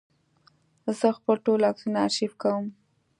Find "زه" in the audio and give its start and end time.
0.99-1.07